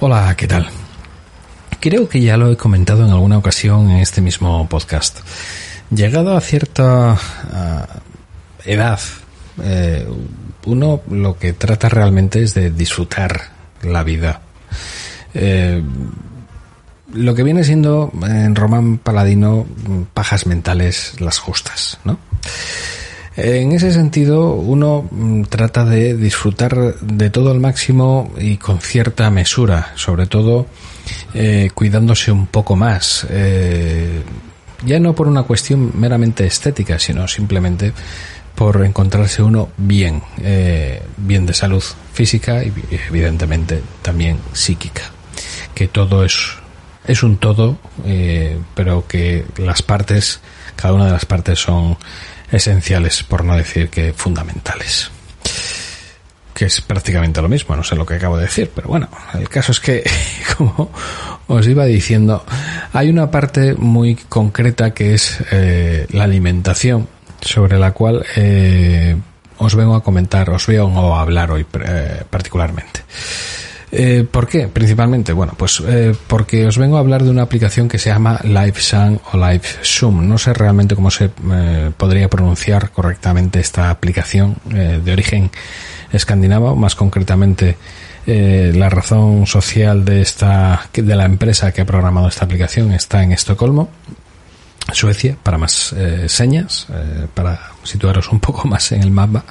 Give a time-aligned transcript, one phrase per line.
[0.00, 0.68] Hola, ¿qué tal?
[1.80, 5.18] Creo que ya lo he comentado en alguna ocasión en este mismo podcast.
[5.90, 7.98] Llegado a cierta uh,
[8.64, 9.00] edad,
[9.62, 10.06] eh,
[10.66, 13.40] uno lo que trata realmente es de disfrutar
[13.82, 14.40] la vida.
[15.34, 15.82] Eh,
[17.14, 19.66] lo que viene siendo en Román Paladino
[20.14, 22.18] pajas mentales las justas, ¿no?
[23.40, 29.30] En ese sentido, uno mm, trata de disfrutar de todo al máximo y con cierta
[29.30, 30.66] mesura, sobre todo
[31.34, 33.24] eh, cuidándose un poco más.
[33.30, 34.22] Eh,
[34.84, 37.92] ya no por una cuestión meramente estética, sino simplemente
[38.56, 42.72] por encontrarse uno bien, eh, bien de salud física y
[43.08, 45.02] evidentemente también psíquica.
[45.76, 46.54] Que todo es,
[47.06, 50.40] es un todo, eh, pero que las partes,
[50.74, 51.96] cada una de las partes son
[52.50, 55.10] esenciales, por no decir que fundamentales.
[56.54, 59.48] Que es prácticamente lo mismo, no sé lo que acabo de decir, pero bueno, el
[59.48, 60.02] caso es que,
[60.56, 60.90] como
[61.46, 62.44] os iba diciendo,
[62.92, 67.08] hay una parte muy concreta que es eh, la alimentación,
[67.40, 69.16] sobre la cual eh,
[69.58, 73.02] os vengo a comentar, os vengo a hablar hoy eh, particularmente.
[73.90, 74.68] Eh, ¿Por qué?
[74.68, 78.40] Principalmente, bueno, pues eh, porque os vengo a hablar de una aplicación que se llama
[78.44, 80.28] LiveSang o LiveSum.
[80.28, 85.50] No sé realmente cómo se eh, podría pronunciar correctamente esta aplicación eh, de origen
[86.12, 87.76] escandinavo, más concretamente
[88.26, 93.22] eh, la razón social de esta de la empresa que ha programado esta aplicación está
[93.22, 93.88] en Estocolmo,
[94.92, 99.44] Suecia, para más eh, señas, eh, para situaros un poco más en el mapa.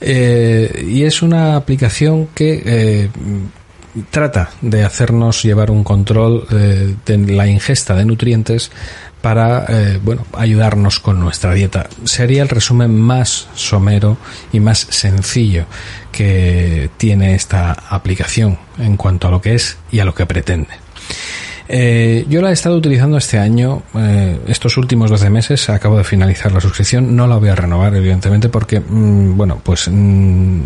[0.00, 3.08] Eh, y es una aplicación que eh,
[4.10, 8.70] trata de hacernos llevar un control eh, de la ingesta de nutrientes
[9.20, 11.88] para eh, bueno ayudarnos con nuestra dieta.
[12.04, 14.16] Sería el resumen más somero
[14.52, 15.66] y más sencillo
[16.12, 20.87] que tiene esta aplicación en cuanto a lo que es y a lo que pretende
[21.68, 26.04] eh, yo la he estado utilizando este año, eh, estos últimos 12 meses, acabo de
[26.04, 30.60] finalizar la suscripción, no la voy a renovar evidentemente porque, mmm, bueno, pues mmm,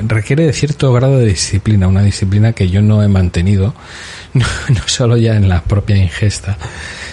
[0.00, 3.74] requiere de cierto grado de disciplina, una disciplina que yo no he mantenido,
[4.34, 6.58] no, no solo ya en la propia ingesta,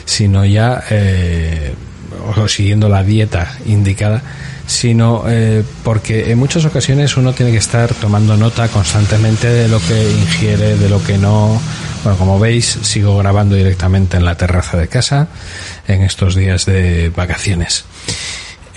[0.04, 1.74] sino ya eh,
[2.38, 4.22] o siguiendo la dieta indicada,
[4.68, 9.80] sino eh, porque en muchas ocasiones uno tiene que estar tomando nota constantemente de lo
[9.80, 11.60] que ingiere, de lo que no.
[12.04, 15.28] Bueno, como veis, sigo grabando directamente en la terraza de casa
[15.88, 17.86] en estos días de vacaciones.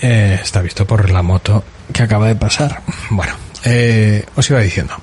[0.01, 2.81] Eh, está visto por la moto que acaba de pasar.
[3.09, 3.33] Bueno,
[3.63, 4.95] eh, os iba diciendo.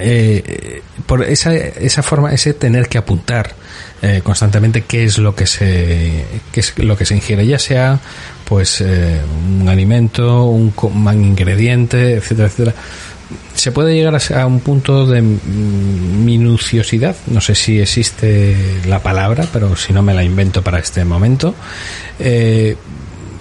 [0.00, 3.54] Eh, por esa, esa forma, ese tener que apuntar
[4.02, 8.00] eh, constantemente qué es lo que se qué es lo que se ingiere, ya sea
[8.44, 9.20] pues eh,
[9.60, 12.74] un alimento, un, un ingrediente, etcétera, etcétera.
[13.54, 18.56] Se puede llegar a un punto de minuciosidad, no sé si existe
[18.86, 21.54] la palabra, pero si no me la invento para este momento,
[22.18, 22.76] eh,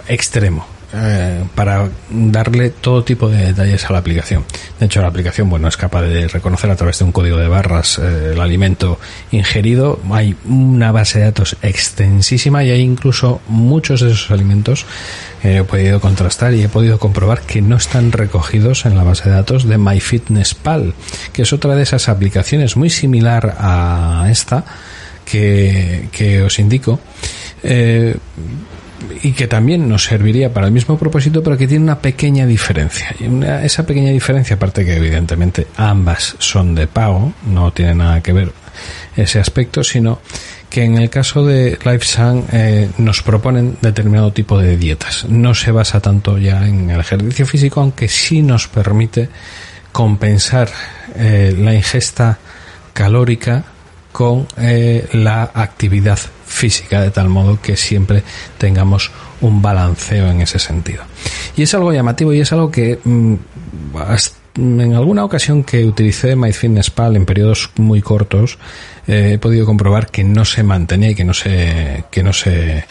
[0.08, 4.44] extremo eh, para darle todo tipo de detalles a la aplicación.
[4.80, 7.48] De hecho, la aplicación bueno es capaz de reconocer a través de un código de
[7.48, 9.00] barras eh, el alimento
[9.32, 10.00] ingerido.
[10.12, 14.86] Hay una base de datos extensísima y hay incluso muchos de esos alimentos
[15.42, 19.30] que he podido contrastar y he podido comprobar que no están recogidos en la base
[19.30, 20.94] de datos de MyFitnessPal,
[21.34, 24.66] que es otra de esas aplicaciones muy similar a esta
[25.24, 27.00] que, que os indico.
[27.64, 28.16] Eh,
[29.24, 33.14] y que también nos serviría para el mismo propósito, pero que tiene una pequeña diferencia.
[33.20, 38.22] Y una, esa pequeña diferencia, aparte que evidentemente ambas son de pago, no tiene nada
[38.22, 38.52] que ver
[39.16, 40.20] ese aspecto, sino
[40.70, 45.26] que en el caso de LifeSang eh, nos proponen determinado tipo de dietas.
[45.28, 49.30] No se basa tanto ya en el ejercicio físico, aunque sí nos permite
[49.92, 50.70] compensar
[51.16, 52.38] eh, la ingesta
[52.94, 53.66] calórica
[54.12, 58.24] con eh, la actividad física, de tal modo que siempre
[58.58, 59.12] tengamos
[59.42, 61.04] un balanceo en ese sentido.
[61.56, 63.36] Y es algo llamativo y es algo que mmm,
[64.56, 68.58] en alguna ocasión que utilicé MyFitnessPal en periodos muy cortos,
[69.08, 72.86] eh, he podido comprobar que no se mantenía y que no se, que no se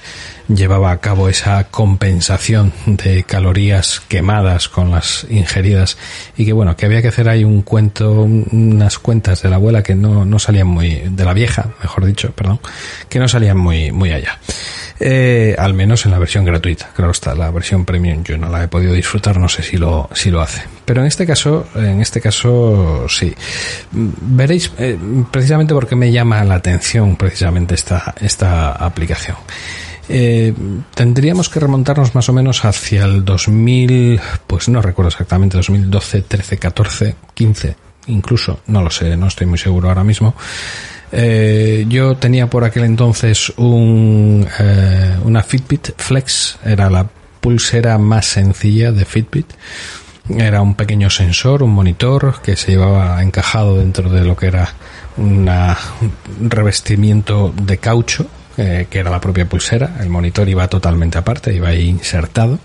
[0.48, 5.98] llevaba a cabo esa compensación de calorías quemadas con las ingeridas
[6.36, 9.82] y que bueno, que había que hacer ahí un cuento, unas cuentas de la abuela
[9.82, 12.60] que no, no salían muy, de la vieja, mejor dicho, perdón,
[13.08, 14.38] que no salían muy, muy allá.
[15.00, 16.90] Eh, al menos en la versión gratuita.
[16.94, 20.08] Claro está, la versión premium yo no la he podido disfrutar, no sé si lo,
[20.12, 20.62] si lo hace.
[20.84, 23.34] Pero en este caso, en este caso sí.
[23.92, 24.98] Veréis eh,
[25.30, 29.36] precisamente porque me llama la atención precisamente esta, esta aplicación.
[30.08, 30.54] Eh,
[30.94, 36.58] tendríamos que remontarnos más o menos hacia el 2000, pues no recuerdo exactamente, 2012, 13,
[36.58, 40.34] 14, 15, incluso, no lo sé, no estoy muy seguro ahora mismo.
[41.10, 47.06] Eh, yo tenía por aquel entonces un, eh, una Fitbit Flex, era la
[47.40, 49.46] pulsera más sencilla de Fitbit.
[50.36, 54.74] Era un pequeño sensor, un monitor que se llevaba encajado dentro de lo que era
[55.16, 55.76] una,
[56.40, 58.26] un revestimiento de caucho,
[58.58, 59.96] eh, que era la propia pulsera.
[60.00, 62.58] El monitor iba totalmente aparte, iba insertado.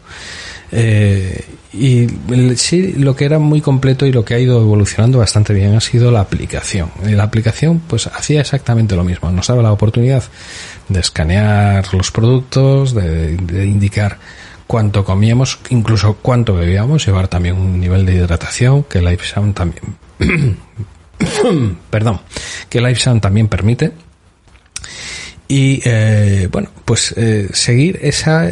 [0.76, 2.08] Eh, y
[2.56, 5.82] sí, lo que era muy completo y lo que ha ido evolucionando bastante bien ha
[5.82, 6.92] sido la aplicación.
[7.04, 9.32] la aplicación, pues, hacía exactamente lo mismo.
[9.32, 10.24] Nos daba la oportunidad
[10.90, 14.18] de escanear los productos, de, indicar
[14.66, 19.84] cuánto comíamos, incluso cuánto bebíamos, llevar también un nivel de hidratación que LifeSound también,
[21.90, 22.22] perdón,
[22.70, 23.92] que LifeSound también permite.
[25.48, 28.50] Y eh, bueno, pues eh, seguir esa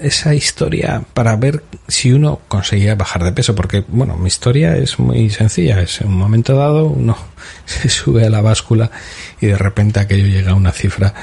[0.00, 4.98] esa historia para ver si uno conseguía bajar de peso, porque bueno, mi historia es
[4.98, 7.16] muy sencilla, es en un momento dado uno
[7.64, 8.90] se sube a la báscula
[9.40, 11.14] y de repente aquello llega a una cifra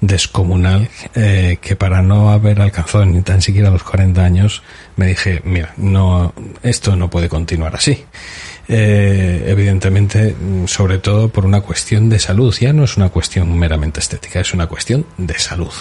[0.00, 4.62] descomunal eh, que para no haber alcanzado ni tan siquiera los 40 años
[4.96, 6.32] me dije, mira, no,
[6.62, 8.04] esto no puede continuar así.
[8.72, 10.36] Eh, evidentemente,
[10.66, 14.54] sobre todo por una cuestión de salud, ya no es una cuestión meramente estética, es
[14.54, 15.72] una cuestión de salud.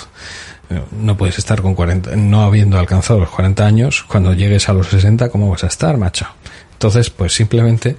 [0.92, 4.88] No puedes estar con 40, no habiendo alcanzado los 40 años, cuando llegues a los
[4.88, 6.27] 60, ¿cómo vas a estar, macho?
[6.74, 7.98] Entonces, pues simplemente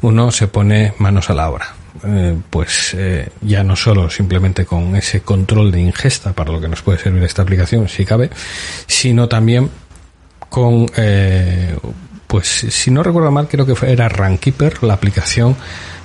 [0.00, 1.74] uno se pone manos a la obra.
[2.04, 6.68] Eh, pues eh, ya no solo simplemente con ese control de ingesta para lo que
[6.68, 8.30] nos puede servir esta aplicación, si cabe,
[8.86, 9.70] sino también
[10.48, 11.76] con, eh,
[12.26, 15.54] pues si no recuerdo mal, creo que era Runkeeper, la aplicación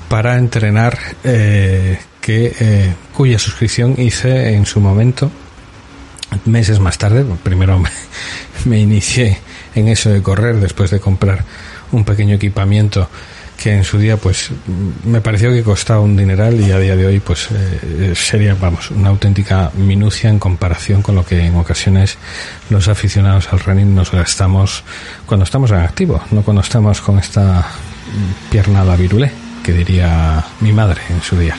[0.09, 5.31] para entrenar que cuya suscripción hice en su momento
[6.45, 7.81] meses más tarde, primero
[8.65, 9.37] me, inicié
[9.75, 11.43] en eso de correr después de comprar
[11.91, 13.09] un pequeño equipamiento
[13.57, 14.51] que en su día pues
[15.03, 18.91] me pareció que costaba un dineral y a día de hoy pues eh, sería vamos
[18.91, 22.17] una auténtica minucia en comparación con lo que en ocasiones
[22.69, 24.83] los aficionados al running nos gastamos
[25.25, 27.65] cuando estamos en activo no cuando estamos con esta
[28.51, 29.31] pierna la virulé
[29.63, 31.57] que diría mi madre en su día.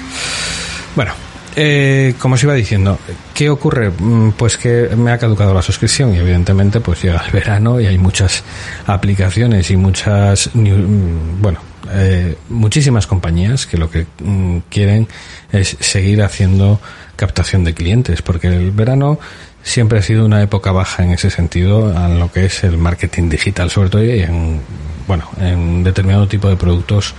[0.94, 1.27] Bueno
[1.60, 3.00] eh, como os iba diciendo,
[3.34, 3.90] ¿qué ocurre?
[3.90, 7.86] Mm, pues que me ha caducado la suscripción y evidentemente pues llega el verano y
[7.86, 8.44] hay muchas
[8.86, 11.58] aplicaciones y muchas, mm, bueno,
[11.90, 15.08] eh, muchísimas compañías que lo que mm, quieren
[15.50, 16.80] es seguir haciendo
[17.16, 19.18] captación de clientes porque el verano
[19.64, 23.30] siempre ha sido una época baja en ese sentido en lo que es el marketing
[23.30, 24.60] digital sobre todo y en
[25.08, 27.14] bueno en determinado tipo de productos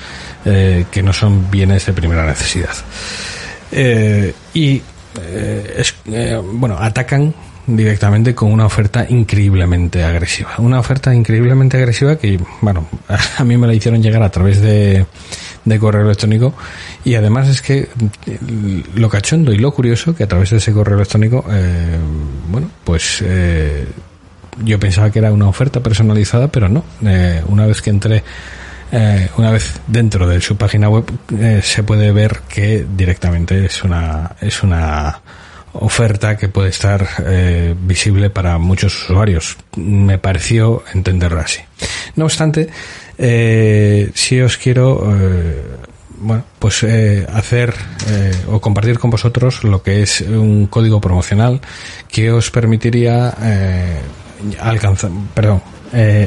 [0.45, 2.75] eh, que no son bienes de primera necesidad
[3.71, 4.81] eh, y
[5.21, 7.33] eh, eh, bueno, atacan
[7.67, 10.55] directamente con una oferta increíblemente agresiva.
[10.57, 12.87] Una oferta increíblemente agresiva que, bueno,
[13.37, 15.05] a mí me la hicieron llegar a través de,
[15.65, 16.53] de correo electrónico
[17.05, 17.89] y además es que
[18.95, 21.45] lo cachondo y lo curioso que a través de ese correo electrónico,
[22.49, 23.23] bueno, pues
[24.63, 26.83] yo pensaba que era una oferta personalizada, pero no.
[27.47, 28.23] una vez que entré
[28.91, 31.05] eh, una vez dentro de su página web
[31.39, 35.21] eh, se puede ver que directamente es una es una
[35.73, 39.57] oferta que puede estar eh, visible para muchos usuarios.
[39.75, 41.61] Me pareció entenderlo así.
[42.15, 42.69] No obstante,
[43.17, 45.15] si os quiero
[46.17, 47.75] bueno, pues hacer
[48.47, 51.61] o compartir con vosotros lo que es un código promocional
[52.07, 53.35] que os permitiría
[54.59, 55.61] alcanzar, perdón,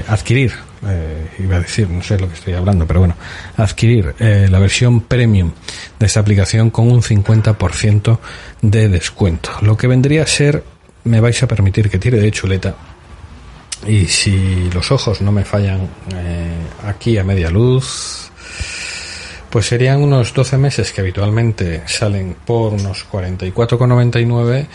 [0.07, 0.53] adquirir
[0.87, 3.17] eh, iba a decir, no sé lo que estoy hablando, pero bueno,
[3.57, 5.53] adquirir eh, la versión premium
[5.99, 8.19] de esta aplicación con un 50%
[8.63, 9.51] de descuento.
[9.61, 10.65] Lo que vendría a ser,
[11.05, 12.75] me vais a permitir que tire de chuleta,
[13.87, 16.51] y si los ojos no me fallan eh,
[16.85, 18.31] aquí a media luz,
[19.51, 24.67] pues serían unos 12 meses que habitualmente salen por unos 44,99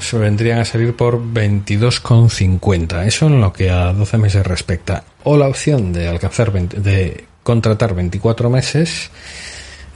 [0.00, 3.06] se vendrían a salir por 22,50.
[3.06, 5.04] Eso en lo que a 12 meses respecta.
[5.24, 9.10] O la opción de alcanzar de contratar 24 meses,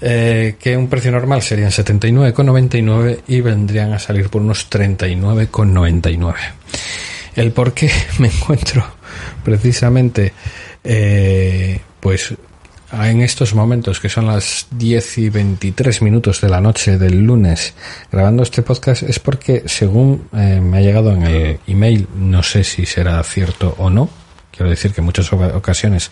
[0.01, 6.35] eh, que un precio normal serían 79,99 y vendrían a salir por unos 39,99.
[7.37, 8.85] El por qué me encuentro
[9.45, 10.33] precisamente
[10.85, 12.35] eh, pues
[12.93, 17.75] en estos momentos que son las 10 y 23 minutos de la noche del lunes
[18.11, 22.65] grabando este podcast es porque según eh, me ha llegado en el email, no sé
[22.65, 24.09] si será cierto o no,
[24.51, 26.11] quiero decir que en muchas ocasiones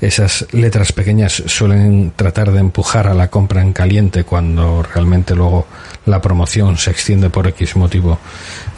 [0.00, 5.66] esas letras pequeñas suelen tratar de empujar a la compra en caliente cuando realmente luego
[6.06, 8.18] la promoción se extiende por X motivo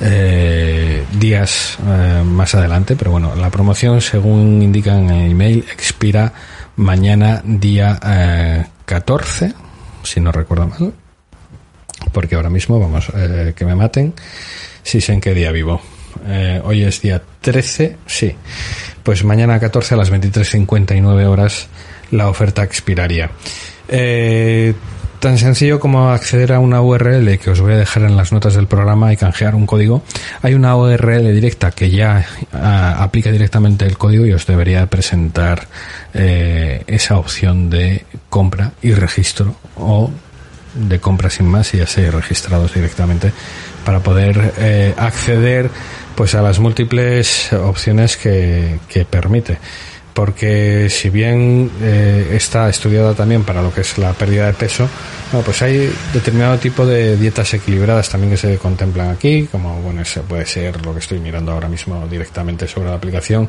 [0.00, 6.32] eh, días eh, más adelante, pero bueno, la promoción según indican en el email expira
[6.76, 9.54] mañana día 14, eh,
[10.02, 10.92] si no recuerdo mal,
[12.12, 14.14] porque ahora mismo, vamos, eh, que me maten,
[14.82, 15.80] si sé en qué día vivo.
[16.26, 18.34] Eh, hoy es día 13, sí.
[19.02, 21.68] Pues mañana 14 a las 23.59 horas
[22.10, 23.30] la oferta expiraría.
[23.88, 24.74] Eh,
[25.22, 28.54] tan sencillo como acceder a una URL que os voy a dejar en las notas
[28.54, 30.02] del programa y canjear un código.
[30.42, 35.68] Hay una URL directa que ya ah, aplica directamente el código y os debería presentar
[36.12, 40.10] eh, esa opción de compra y registro o
[40.74, 43.32] de compra sin más y ya sé registrados directamente
[43.84, 45.70] para poder eh, acceder
[46.14, 49.58] pues a las múltiples opciones que, que permite
[50.14, 54.88] porque si bien eh, está estudiada también para lo que es la pérdida de peso,
[55.44, 60.20] pues hay determinado tipo de dietas equilibradas también que se contemplan aquí, como bueno, ese
[60.20, 63.48] puede ser lo que estoy mirando ahora mismo directamente sobre la aplicación,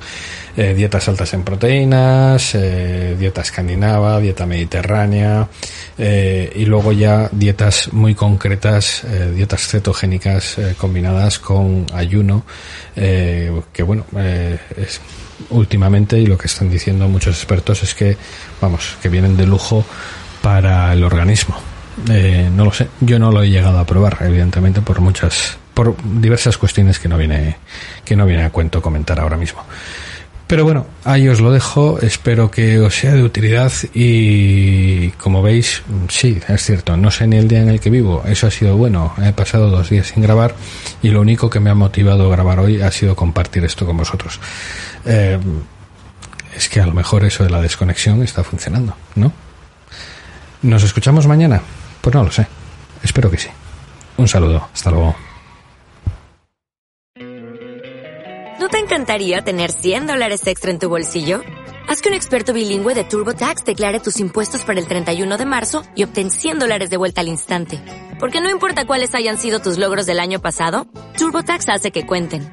[0.55, 5.47] eh, dietas altas en proteínas, eh, dieta escandinava, dieta mediterránea,
[5.97, 9.03] y luego ya dietas muy concretas,
[9.35, 12.43] dietas cetogénicas combinadas con ayuno,
[12.95, 14.99] que bueno, es
[15.49, 18.17] últimamente y lo que están diciendo muchos expertos es que,
[18.61, 19.85] vamos, que vienen de lujo
[20.41, 21.55] para el organismo.
[22.09, 25.95] Eh, no lo sé, yo no lo he llegado a probar, evidentemente, por muchas, por
[26.19, 27.57] diversas cuestiones que no viene,
[28.03, 29.63] que no viene a cuento comentar ahora mismo.
[30.47, 35.81] Pero bueno, ahí os lo dejo, espero que os sea de utilidad y como veis,
[36.09, 38.75] sí, es cierto, no sé ni el día en el que vivo, eso ha sido
[38.75, 40.53] bueno, he pasado dos días sin grabar
[41.01, 43.97] y lo único que me ha motivado a grabar hoy ha sido compartir esto con
[43.97, 44.39] vosotros.
[45.05, 45.39] Eh,
[46.55, 49.31] es que a lo mejor eso de la desconexión está funcionando, ¿no?
[50.61, 51.61] ¿Nos escuchamos mañana?
[52.01, 52.47] Pues no lo sé,
[53.03, 53.49] espero que sí.
[54.17, 55.15] Un saludo, hasta luego.
[58.59, 61.41] ¿No te encantaría tener 100 dólares extra en tu bolsillo?
[61.87, 65.83] Haz que un experto bilingüe de TurboTax declare tus impuestos para el 31 de marzo
[65.95, 67.81] y obtén 100 dólares de vuelta al instante.
[68.19, 72.52] Porque no importa cuáles hayan sido tus logros del año pasado, TurboTax hace que cuenten.